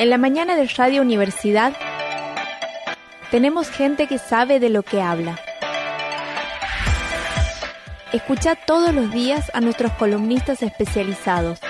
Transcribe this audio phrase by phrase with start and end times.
[0.00, 1.74] En la mañana de Radio Universidad
[3.30, 5.38] tenemos gente que sabe de lo que habla.
[8.10, 11.60] Escucha todos los días a nuestros columnistas especializados.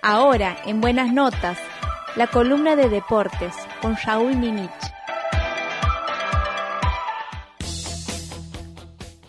[0.00, 1.58] Ahora, en Buenas Notas,
[2.16, 4.70] la columna de deportes con Raúl Ninich.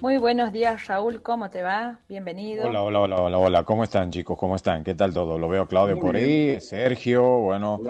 [0.01, 1.21] Muy buenos días, Raúl.
[1.21, 1.99] ¿Cómo te va?
[2.07, 2.65] Bienvenido.
[2.65, 3.63] Hola, hola, hola, hola, hola.
[3.65, 4.37] ¿Cómo están, chicos?
[4.37, 4.81] ¿Cómo están?
[4.85, 5.37] ¿Qué tal todo?
[5.37, 7.81] Lo veo Claudio por ahí, Sergio, bueno.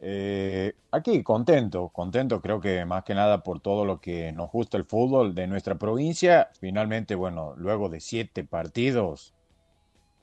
[0.00, 4.76] Eh, aquí, contento, contento, creo que más que nada por todo lo que nos gusta
[4.76, 6.50] el fútbol de nuestra provincia.
[6.58, 9.34] Finalmente, bueno, luego de siete partidos,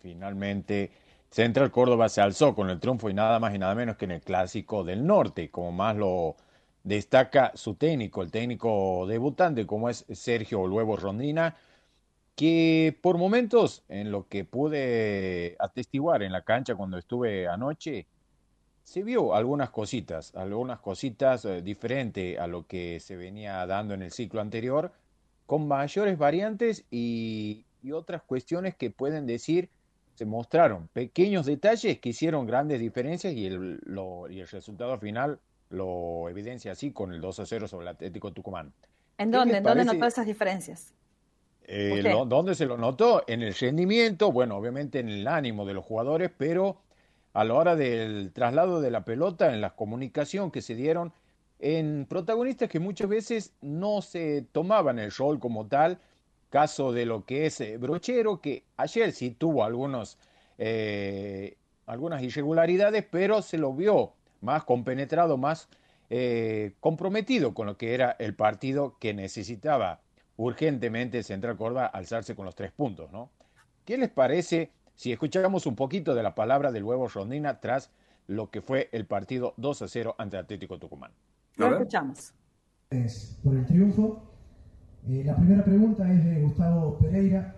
[0.02, 0.92] finalmente
[1.30, 4.12] Central Córdoba se alzó con el triunfo y nada más y nada menos que en
[4.12, 6.36] el clásico del norte, como más lo
[6.86, 11.58] destaca su técnico, el técnico debutante, como es Sergio Luevo Rondina,
[12.36, 18.06] que por momentos, en lo que pude atestiguar en la cancha cuando estuve anoche,
[18.84, 24.04] se vio algunas cositas, algunas cositas eh, diferentes a lo que se venía dando en
[24.04, 24.94] el ciclo anterior,
[25.48, 29.70] con mayores variantes y, otras cuestiones que pueden decir
[30.16, 33.80] se mostraron pequeños detalles que hicieron grandes diferencias y el
[34.50, 38.74] resultado final lo evidencia así con el 2 a 0 sobre el Atlético Tucumán.
[39.18, 39.58] ¿En dónde?
[39.58, 40.94] ¿En dónde notó esas diferencias?
[41.68, 43.24] Eh, lo, ¿Dónde se lo notó?
[43.28, 46.78] En el rendimiento, bueno, obviamente en el ánimo de los jugadores, pero
[47.34, 51.12] a la hora del traslado de la pelota, en la comunicación que se dieron
[51.60, 56.00] en protagonistas que muchas veces no se tomaban el rol como tal,
[56.50, 60.18] caso de lo que es eh, Brochero, que ayer sí tuvo algunos,
[60.58, 64.14] eh, algunas irregularidades, pero se lo vio
[64.46, 65.68] más compenetrado, más
[66.10, 70.02] eh, comprometido con lo que era el partido que necesitaba
[70.38, 73.30] urgentemente Central Córdoba alzarse con los tres puntos, ¿no?
[73.86, 77.90] ¿Qué les parece si escuchamos un poquito de la palabra del huevo Rondina tras
[78.28, 81.12] lo que fue el partido 2 a 0 ante Atlético Tucumán?
[81.58, 82.34] Lo escuchamos.
[83.44, 84.24] Por el triunfo.
[85.08, 87.56] Eh, la primera pregunta es de Gustavo Pereira,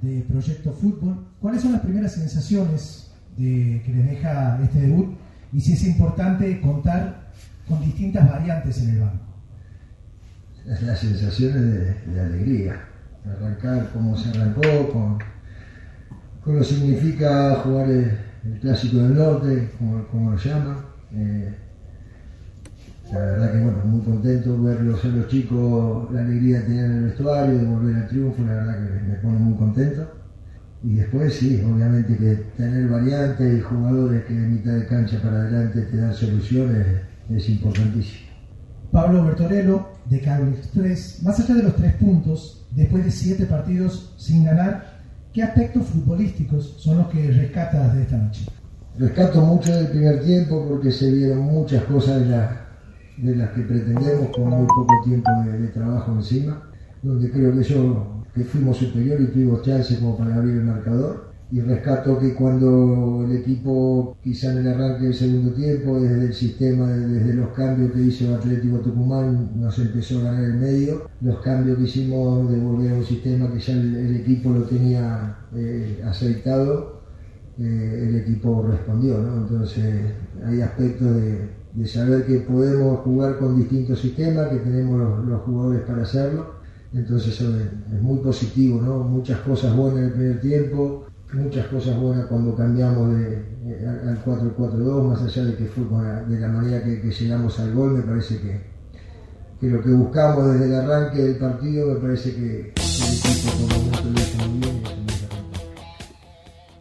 [0.00, 1.26] de Proyecto Fútbol.
[1.40, 5.16] ¿Cuáles son las primeras sensaciones de, que les deja este debut?
[5.52, 7.24] Y si es importante contar
[7.68, 9.24] con distintas variantes en el banco.
[10.66, 11.62] Las sensaciones
[12.06, 12.80] de, alegría,
[13.26, 15.18] arrancar como se arrancó, con,
[16.42, 18.18] con lo que significa jugar el,
[18.60, 20.76] Clásico del Norte, como, lo llaman.
[21.14, 21.54] Eh,
[23.10, 26.92] la verdad que bueno, muy contento verlos a los chicos, la alegría de tener en
[26.92, 30.23] el vestuario, de volver al triunfo, la verdad que me pone muy contento.
[30.84, 35.40] Y después sí, obviamente que tener variantes y jugadores que de mitad de cancha para
[35.40, 36.86] adelante te dan soluciones
[37.30, 38.28] es importantísimo.
[38.92, 44.14] Pablo Bertorello, de Cable Express, más allá de los tres puntos, después de siete partidos
[44.18, 45.00] sin ganar,
[45.32, 48.44] ¿qué aspectos futbolísticos son los que rescatas de esta noche?
[48.98, 54.28] Rescato mucho del primer tiempo porque se vieron muchas cosas de, de las que pretendemos
[54.36, 56.62] con muy poco tiempo de, de trabajo encima,
[57.02, 61.32] donde creo que yo que fuimos superior y tuvimos chance como para abrir el marcador.
[61.52, 66.34] Y rescato que cuando el equipo, quizá en el arranque del segundo tiempo, desde el
[66.34, 71.08] sistema, desde los cambios que hizo Atlético Tucumán, nos empezó a ganar el medio.
[71.20, 75.36] Los cambios que hicimos de volver a un sistema que ya el, equipo lo tenía
[75.54, 77.02] eh, aceitado,
[77.58, 79.18] eh, el equipo respondió.
[79.18, 79.42] ¿no?
[79.42, 79.84] Entonces
[80.44, 86.02] hay aspectos de, saber que podemos jugar con distintos sistemas, que tenemos los jugadores para
[86.02, 86.53] hacerlo
[86.94, 88.98] entonces es muy positivo, ¿no?
[89.00, 93.42] Muchas cosas buenas en el primer tiempo, muchas cosas buenas cuando cambiamos de,
[93.86, 95.84] al 4-4-2, más allá de que fue
[96.28, 98.60] de la manera que, llegamos al gol, me parece que,
[99.60, 103.83] que, lo que buscamos desde el arranque del partido, me parece que el equipo por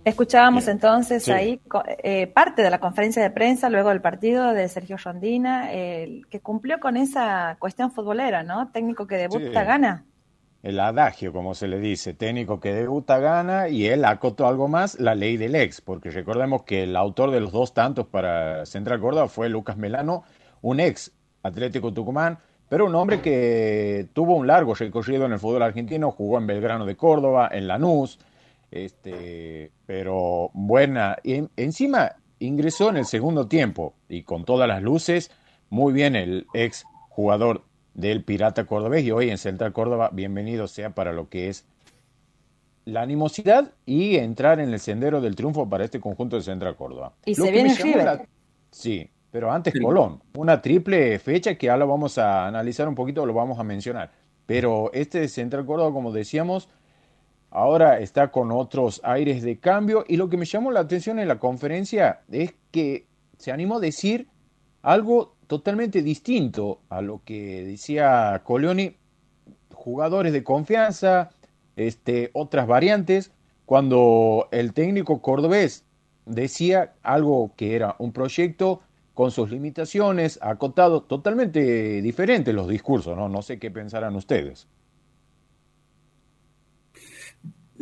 [0.06, 1.62] Escuchábamos entonces ahí
[2.04, 6.80] eh, parte de la conferencia de prensa luego del partido de Sergio Rondina, que cumplió
[6.80, 8.70] con esa cuestión futbolera, ¿no?
[8.72, 10.06] Técnico que debuta gana.
[10.64, 14.98] El adagio, como se le dice, técnico que debuta gana y él acotó algo más,
[14.98, 19.02] la ley del ex, porque recordemos que el autor de los dos tantos para Central
[19.02, 20.24] Córdoba fue Lucas Melano,
[20.62, 21.12] un ex
[21.44, 22.40] Atlético Tucumán,
[22.70, 26.86] pero un hombre que tuvo un largo recorrido en el fútbol argentino, jugó en Belgrano
[26.86, 28.18] de Córdoba, en Lanús,
[28.74, 31.18] este, pero buena.
[31.24, 35.32] Y encima ingresó en el segundo tiempo y con todas las luces,
[35.70, 40.96] muy bien el ex jugador del Pirata Cordobés y hoy en Central Córdoba, bienvenido sea
[40.96, 41.66] para lo que es
[42.86, 47.14] la animosidad y entrar en el sendero del triunfo para este conjunto de Central Córdoba.
[47.26, 48.28] Y se viene River.
[48.72, 53.34] Sí, pero antes Colón, una triple fecha que ahora vamos a analizar un poquito, lo
[53.34, 54.12] vamos a mencionar.
[54.48, 56.68] Pero este de Central Córdoba, como decíamos,
[57.54, 61.28] ahora está con otros aires de cambio y lo que me llamó la atención en
[61.28, 63.06] la conferencia es que
[63.38, 64.28] se animó a decir
[64.82, 68.98] algo totalmente distinto a lo que decía Colioni,
[69.72, 71.30] jugadores de confianza,
[71.76, 73.32] este, otras variantes,
[73.66, 75.86] cuando el técnico cordobés
[76.26, 78.82] decía algo que era un proyecto
[79.14, 83.30] con sus limitaciones, acotado, totalmente diferentes los discursos, ¿no?
[83.30, 84.68] No sé qué pensarán ustedes.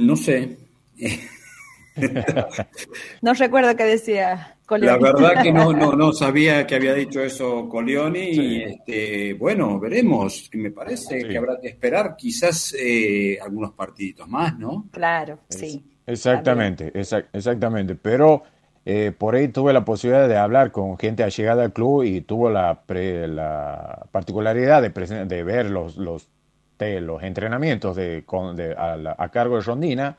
[0.01, 0.57] No sé.
[3.21, 7.67] no recuerdo qué decía La verdad que no, no, no sabía que había dicho eso
[7.67, 10.49] Coleoni y este, bueno, veremos.
[10.53, 14.87] Me parece que habrá que esperar quizás eh, algunos partiditos más, ¿no?
[14.91, 15.83] Claro, sí.
[16.05, 17.95] Exactamente, exactamente.
[17.95, 18.43] Pero
[18.85, 22.49] eh, por ahí tuve la posibilidad de hablar con gente allegada al club y tuvo
[22.49, 26.27] la, la particularidad de, de ver los, los,
[26.81, 28.23] los entrenamientos de,
[28.77, 30.17] a, cargo de Rondina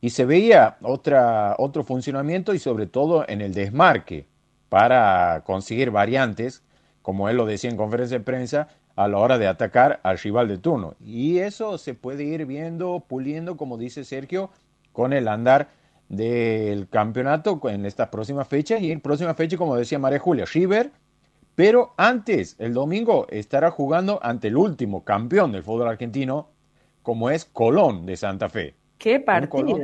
[0.00, 4.26] y se veía otra, otro funcionamiento y sobre todo en el desmarque
[4.68, 6.62] para conseguir variantes,
[7.02, 10.48] como él lo decía en conferencia de prensa, a la hora de atacar al rival
[10.48, 10.94] de turno.
[11.04, 14.50] Y eso se puede ir viendo, puliendo, como dice Sergio,
[14.92, 15.68] con el andar
[16.08, 20.90] del campeonato en estas próximas fechas y en próxima fecha, como decía María Julia, River,
[21.54, 26.48] pero antes, el domingo, estará jugando ante el último campeón del fútbol argentino,
[27.02, 28.74] como es Colón de Santa Fe.
[28.98, 29.78] ¿Qué partido?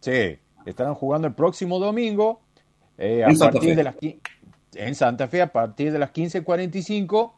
[0.00, 2.40] sí, estarán jugando el próximo domingo
[2.98, 3.96] eh, a partir de las
[4.74, 7.32] en Santa Fe a partir de las 15:45.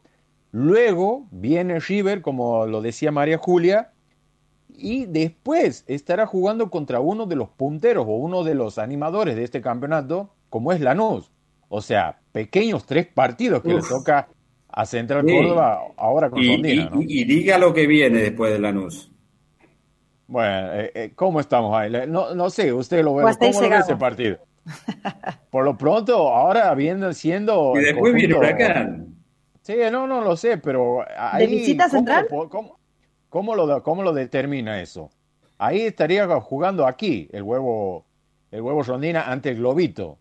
[0.51, 3.91] Luego viene River, como lo decía María Julia,
[4.69, 9.43] y después estará jugando contra uno de los punteros o uno de los animadores de
[9.43, 11.31] este campeonato, como es Lanús.
[11.75, 14.29] O sea, pequeños tres partidos que le toca
[14.69, 19.11] a Central Córdoba ahora con y, y, diga lo que viene después de Lanús.
[20.25, 21.91] Bueno, eh, eh, ¿cómo estamos ahí?
[22.07, 24.37] No, no sé, usted lo ve, ¿cómo lo ve ese partido?
[25.51, 27.73] Por lo pronto, ahora viendo siendo...
[27.75, 29.13] Y después viene Huracán.
[29.61, 31.45] Sí, no, no lo sé, pero ahí...
[31.45, 32.27] ¿De visita central?
[32.29, 32.79] ¿cómo,
[33.27, 35.09] ¿Cómo lo, cómo lo determina eso?
[35.57, 38.05] Ahí estaría jugando aquí el huevo,
[38.49, 40.19] el huevo rondina ante el globito.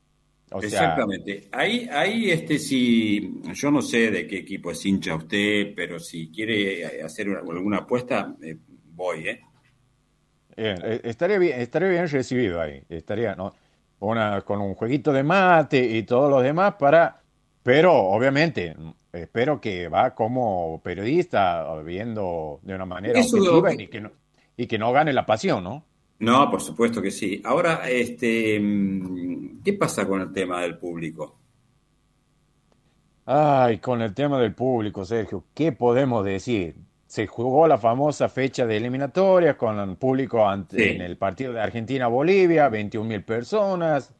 [0.62, 1.48] Exactamente.
[1.52, 6.30] Ahí, ahí, este, si yo no sé de qué equipo es hincha usted, pero si
[6.30, 8.56] quiere hacer alguna apuesta, eh,
[8.92, 9.40] voy, ¿eh?
[10.56, 12.82] eh estaría bien, estaría bien recibido ahí.
[12.88, 13.52] Estaría, ¿no?
[14.00, 17.22] Una, con un jueguito de mate y todos los demás para,
[17.62, 18.76] pero obviamente
[19.12, 24.10] espero que va como periodista viendo de una manera objetiva y, que no,
[24.56, 25.84] y que no gane la pasión, ¿no?
[26.18, 27.40] No, por supuesto que sí.
[27.44, 28.58] Ahora, este,
[29.64, 31.38] ¿qué pasa con el tema del público?
[33.26, 36.76] Ay, con el tema del público, Sergio, ¿qué podemos decir?
[37.06, 41.60] Se jugó la famosa fecha de eliminatoria con el público ante, en el partido de
[41.60, 44.12] Argentina-Bolivia, 21 mil personas,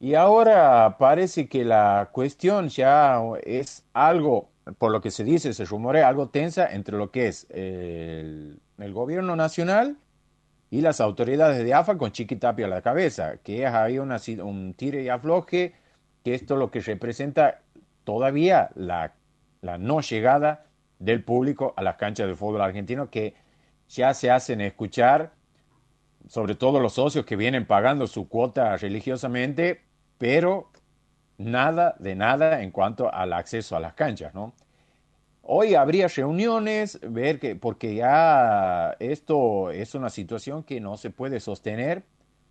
[0.00, 5.64] y ahora parece que la cuestión ya es algo, por lo que se dice, se
[5.64, 8.60] rumorea algo tensa entre lo que es el,
[8.92, 9.96] gobierno nacional
[10.70, 15.02] y las autoridades de AFA con Chiquitapia a la cabeza, que ahí una, un tire
[15.02, 15.74] y afloje,
[16.24, 17.62] que esto es lo que representa
[18.04, 19.14] todavía la,
[19.62, 20.66] la no llegada
[20.98, 23.34] del público a las canchas de fútbol argentino, que
[23.88, 25.32] ya se hacen escuchar,
[26.28, 29.82] sobre todo los socios que vienen pagando su cuota religiosamente,
[30.18, 30.70] pero
[31.38, 34.54] nada de nada en cuanto al acceso a las canchas, ¿no?
[35.50, 41.40] Hoy habría reuniones, ver que, porque ya esto es una situación que no se puede
[41.40, 42.02] sostener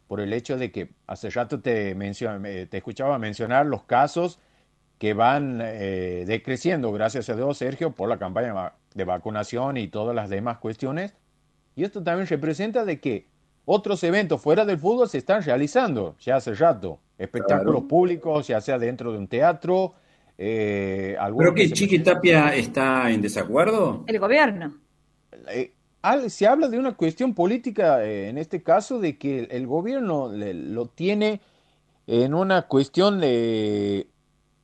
[0.08, 4.40] por el hecho de que hace rato te, te escuchaba mencionar los casos
[4.98, 10.16] que van eh, decreciendo, gracias a Dios, Sergio, por la campaña de vacunación y todas
[10.16, 11.14] las demás cuestiones.
[11.76, 13.28] Y esto también representa de que
[13.66, 18.80] otros eventos fuera del fútbol se están realizando ya hace rato espectáculos públicos, ya sea
[18.80, 19.94] dentro de un teatro.
[20.38, 24.04] Eh, ¿Pero que, Chiqui Tapia está en desacuerdo?
[24.08, 24.78] El gobierno.
[25.50, 25.72] Eh,
[26.28, 30.86] se habla de una cuestión política, eh, en este caso, de que el, gobierno lo
[30.88, 31.42] tiene
[32.06, 34.08] en una cuestión de,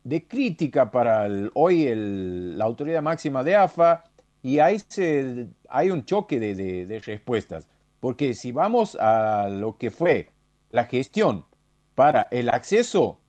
[0.03, 4.03] de crítica para hoy el, la autoridad máxima de AFA
[4.41, 7.67] y ahí se, hay un choque de, de respuestas.
[7.99, 10.29] Porque si vamos a lo que fue
[10.71, 11.45] la gestión
[11.95, 13.19] para el acceso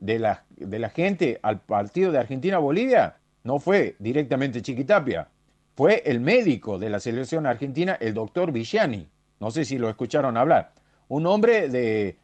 [0.00, 5.28] de la, de la gente al partido de Argentina-Bolivia no fue directamente Chiquitapia,
[5.76, 9.08] fue el médico de la selección argentina, el doctor Villani.
[9.38, 10.72] No sé si lo escucharon hablar.
[11.08, 12.16] Un hombre de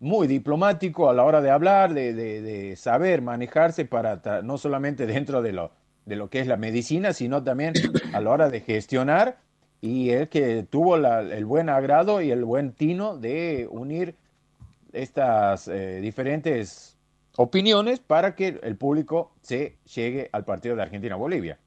[0.00, 5.42] muy diplomático a la hora de hablar, de, de, saber manejarse para no solamente dentro
[5.42, 5.70] de lo,
[6.04, 7.72] de lo que es la medicina, sino también
[8.12, 9.38] a la hora de gestionar
[9.80, 14.14] y él que tuvo el buen agrado y el buen tino de unir
[14.92, 16.91] estas eh, diferentes
[17.36, 21.58] opiniones para que el público se llegue al partido de Argentina-Bolivia.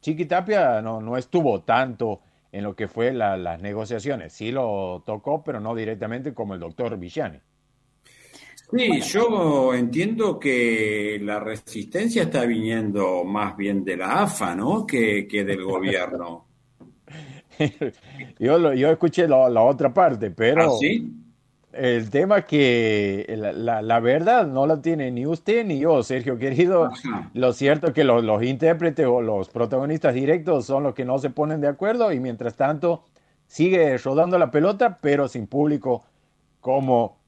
[0.00, 5.58] Chiquitapia no, no estuvo tanto en lo que fue las negociaciones, sí lo tocó, pero
[5.60, 7.38] no directamente como el doctor Villani.
[8.74, 14.86] Sí, yo entiendo que la resistencia está viniendo más bien de la AFA, ¿no?
[14.86, 16.46] Que, que del gobierno.
[18.38, 21.21] yo, yo escuché la otra parte, pero ¿Ah, sí?
[21.72, 26.90] El tema que la, la, verdad no la tiene ni usted ni yo, Sergio querido.
[27.34, 31.18] Lo cierto es que los, los, intérpretes o los protagonistas directos son los que no
[31.18, 33.04] se ponen de acuerdo y mientras tanto
[33.46, 36.04] sigue rodando la pelota, pero sin público
[36.60, 37.18] como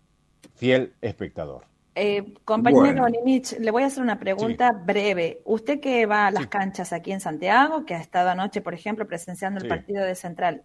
[0.54, 1.64] fiel espectador.
[1.96, 5.42] Eh, compañero le voy a hacer una pregunta breve.
[5.44, 9.06] Usted que va a las canchas aquí en Santiago, que ha estado anoche, por ejemplo,
[9.06, 10.64] presenciando el partido de Central,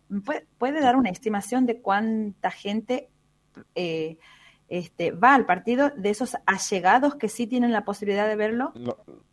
[0.58, 3.10] ¿puede, dar una estimación de cuánta gente
[3.76, 4.18] eh,
[4.68, 8.74] este, va al partido de esos allegados que sí tienen la posibilidad de verlo?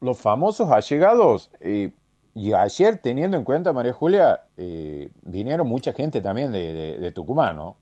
[0.01, 1.93] los famosos allegados, eh,
[2.35, 4.43] y ayer, teniendo en cuenta, María Julia,
[5.23, 7.79] vinieron mucha gente también de, de Tucumán, ¿no?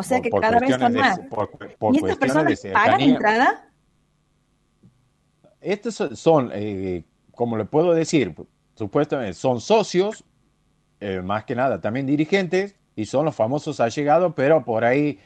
[0.00, 1.20] O sea que cada vez son más.
[1.92, 3.68] ¿Y estas personas pagan entrada?
[5.60, 7.04] Estos son, eh,
[7.34, 8.34] como le puedo decir,
[8.74, 10.24] supuestamente son socios,
[11.00, 15.20] eh, más que nada también dirigentes, y son los famosos allegados, pero por ahí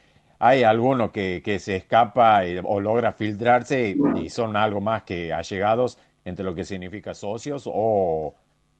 [0.46, 6.44] hay alguno que, se escapa o logra filtrarse y, son algo más que allegados entre
[6.44, 8.34] lo que significa socios o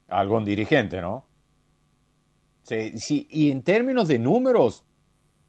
[0.09, 1.25] algún dirigente, ¿no?
[2.65, 4.85] Sí, y en términos de números,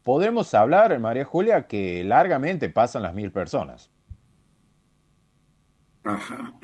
[0.04, 3.92] podemos hablar, María Julia, que largamente pasan las mil personas.
[6.06, 6.54] Ajá.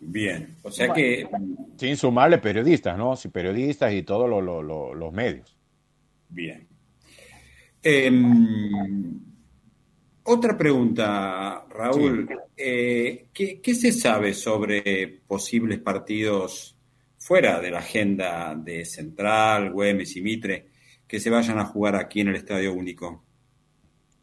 [0.00, 1.28] Bien, o sea que...
[1.76, 3.16] Sin sumarle periodistas, ¿no?
[3.16, 5.58] Sí, periodistas y todos los medios.
[6.30, 6.77] Bien.
[7.90, 9.18] Em,
[10.24, 12.28] otra pregunta, Raúl.
[12.54, 16.76] Eh, ¿qué, ¿Qué se sabe sobre posibles partidos
[17.16, 20.66] fuera de la agenda de Central, Güemes y Mitre?
[21.06, 23.24] que se vayan a jugar aquí en el Estadio Único.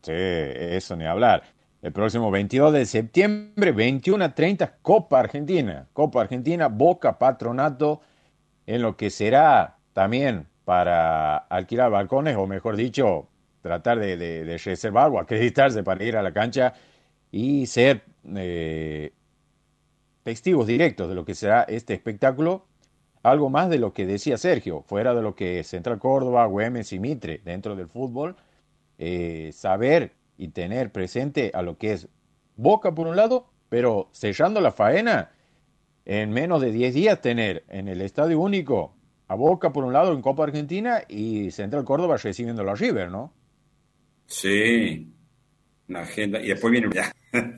[0.03, 1.41] Sí, eso ni hablar.
[1.81, 5.87] El próximo 22 de septiembre, 21 a 30, Copa Argentina.
[5.91, 8.01] Copa Argentina, Boca Patronato,
[8.67, 13.29] en lo que será también para alquilar balcones, o mejor dicho,
[13.65, 16.75] tratar de, reservar o acreditarse para ir a la cancha
[17.31, 18.03] y ser
[18.35, 19.11] eh,
[20.21, 22.67] testigos directos de lo que será este espectáculo
[23.23, 26.99] algo más de lo que decía Sergio, fuera de lo que Central Córdoba, Güemes y
[26.99, 28.35] Mitre dentro del fútbol,
[28.99, 32.07] eh, saber y tener presente a lo que es
[32.57, 35.31] Boca por un lado, pero sellando la faena,
[36.05, 38.93] en menos de 10 días tener en el Estadio Único
[39.27, 43.33] a Boca por un lado en Copa Argentina y Central Córdoba recibiéndolo a River, ¿no?
[44.27, 45.13] Sí,
[45.87, 46.89] una agenda, y después viene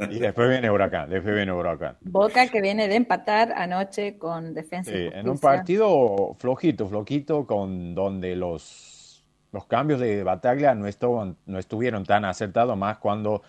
[0.09, 1.97] y después viene Huracán, después viene Huracán.
[2.01, 4.91] Boca que viene de empatar anoche con Defensa.
[4.91, 10.87] Sí, en un partido flojito, flojito, con donde los, los cambios de batalla no,
[11.45, 13.43] no estuvieron tan acertados, más cuando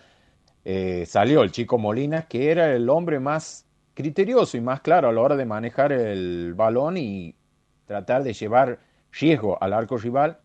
[0.65, 5.11] eh, salió el chico Molina, que era el hombre más criterioso y más claro a
[5.11, 7.35] la hora de manejar el balón y
[7.85, 8.79] tratar de llevar
[9.11, 10.39] riesgo al arco rival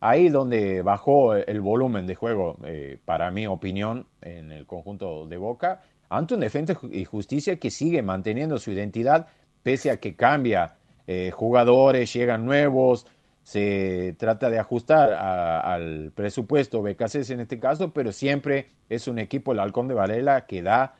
[0.00, 5.36] Ahí donde bajó el volumen de juego, eh, para mi opinión, en el conjunto de
[5.36, 9.26] Boca, ante un defensa y justicia que sigue manteniendo su identidad,
[9.62, 10.76] pese a que cambia
[11.06, 13.06] eh, jugadores, llegan nuevos,
[13.42, 19.52] se trata de ajustar al presupuesto BKC en este caso, pero siempre es un equipo,
[19.52, 20.94] el Halcón de Varela, que da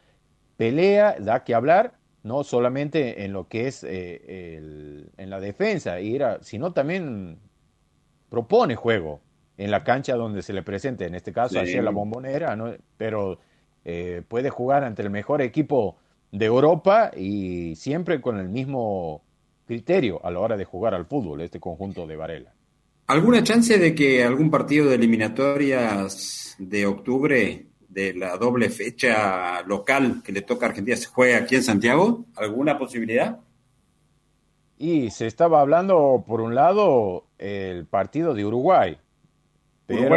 [0.57, 5.97] pelea, da que hablar, no solamente en lo que es eh, en la defensa,
[6.41, 7.39] sino también
[8.29, 9.21] propone juego
[9.57, 11.75] en la cancha donde se le presente, en este caso sí.
[11.81, 12.73] la bombonera, ¿no?
[12.97, 13.41] pero
[13.85, 15.97] eh, puede jugar ante el mejor equipo
[16.31, 19.23] de Europa y siempre con el mismo
[19.67, 22.55] criterio a la hora de jugar al fútbol, este conjunto de Varela.
[23.09, 30.21] ¿Alguna chance de que algún partido de eliminatorias de octubre de la doble fecha local
[30.23, 32.27] que le toca a Argentina se juegue aquí en Santiago?
[32.37, 33.41] ¿Alguna posibilidad?
[34.79, 38.97] Y se estaba hablando, por un lado, el partido de Uruguay.
[39.87, 40.17] Pero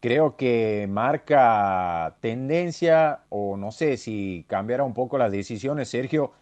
[0.00, 6.32] creo que marca tendencia, o no sé si cambiará un poco las decisiones, Sergio.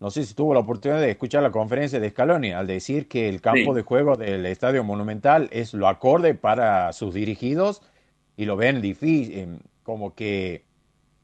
[0.00, 3.28] No sé si tuvo la oportunidad de escuchar la conferencia de Scaloni al decir que
[3.28, 7.82] el campo de juego del Estadio Monumental es lo acorde para sus dirigidos
[8.36, 10.64] y lo ven difícil, como que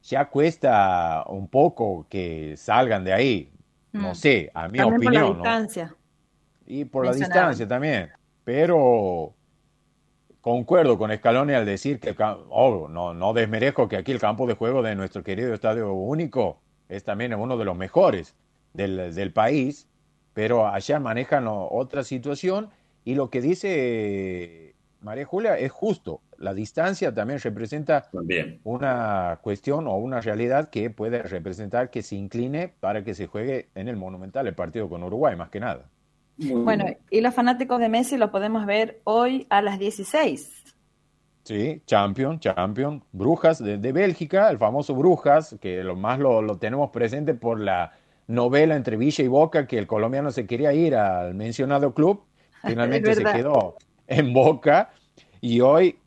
[0.03, 3.49] ya cuesta un poco que salgan de ahí.
[3.95, 4.15] No mm.
[4.15, 5.33] sé, a mi opinión.
[5.33, 5.95] distancia.
[6.65, 8.11] Y por la distancia también.
[8.43, 9.33] Pero
[10.41, 14.53] concuerdo con Scaloni al decir que, oh, no, no desmerezco que aquí el campo de
[14.55, 16.59] juego de nuestro querido Estadio Único
[16.89, 18.35] es también uno de los mejores
[18.73, 19.87] del, del país,
[20.33, 22.69] pero allá manejan otra situación
[23.05, 24.74] y lo que dice
[25.05, 26.21] María Julia es justo.
[26.39, 28.09] La distancia también representa
[28.63, 33.69] una cuestión o una realidad que puede representar que se incline para que se juegue
[33.75, 35.85] en el Monumental el partido con Uruguay, más que nada.
[36.37, 40.75] bueno, y los fanáticos de Messi lo podemos ver hoy a las 16.
[41.43, 46.89] Sí, Champion, Champion, Brujas de, Bélgica, el famoso Brujas, que lo más lo, lo, tenemos
[46.89, 47.93] presente por la
[48.25, 52.23] novela entre Villa y Boca, que el colombiano se quería ir al mencionado club,
[52.63, 53.75] finalmente se quedó
[54.07, 54.93] en Boca,
[55.41, 55.99] y hoy,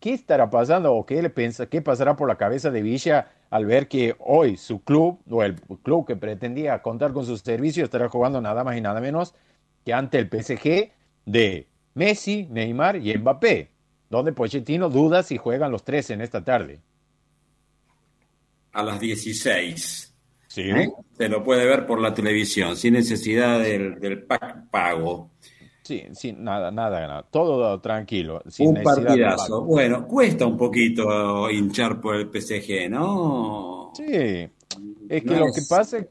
[0.00, 3.66] ¿qué estará pasando o qué le piensa, qué pasará por la cabeza de Villa al
[3.66, 8.08] ver que hoy su club, o el club que pretendía contar con sus servicios, estará
[8.08, 9.34] jugando nada más y nada menos
[9.84, 10.92] que ante el PSG
[11.24, 13.70] de Messi, Neymar y Mbappé?
[14.10, 16.80] donde Pochettino duda si juegan los tres en esta tarde.
[18.72, 20.14] A las 16.
[20.46, 20.62] Sí.
[20.62, 20.88] ¿Eh?
[21.16, 24.24] Se lo puede ver por la televisión, sin necesidad del, del
[24.70, 25.30] pago.
[25.88, 27.22] Sí, sin nada, nada, nada.
[27.30, 28.42] Todo tranquilo.
[28.46, 29.62] Sin un partidazo.
[29.64, 33.92] Bueno, cuesta un poquito hinchar por el PSG, ¿no?
[33.94, 34.48] Sí.
[35.08, 36.06] Es que lo que pasa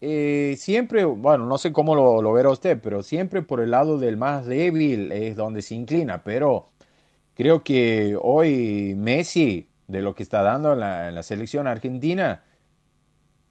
[0.00, 3.98] eh, siempre, bueno, no sé cómo lo, lo verá usted, pero siempre por el lado
[3.98, 6.70] del más débil es donde se inclina, pero
[7.40, 12.44] Creo que hoy Messi, de lo que está dando en la, selección argentina,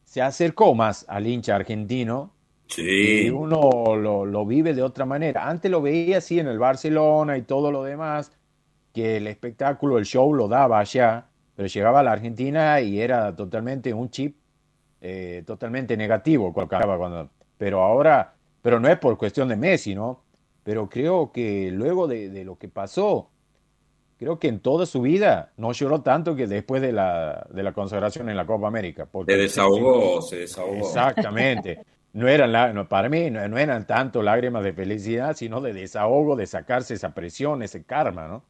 [0.04, 2.32] se acercó más al hincha argentino.
[2.70, 3.26] Sí.
[3.26, 5.50] Y uno lo, vive de otra manera.
[5.50, 8.32] Antes lo veía así en el Barcelona y todo lo demás,
[8.94, 13.36] que el espectáculo, el show lo daba allá, pero llegaba a la Argentina y era
[13.36, 14.38] totalmente un chip
[15.02, 20.22] eh, totalmente negativo cuando, pero ahora, pero no es por cuestión de Messi, ¿no?
[20.64, 23.30] Pero creo que luego de, de lo que pasó,
[24.20, 27.72] creo que en toda su vida no lloró tanto que después de la, de la
[27.72, 29.08] consagración en la Copa América.
[29.26, 30.76] se desahogó, se desahogó.
[30.76, 31.84] Exactamente.
[32.14, 36.96] No eran, para mí no, eran tanto lágrimas de felicidad, sino de desahogo, de sacarse
[36.96, 38.46] esa presión, ese karma, ¿no?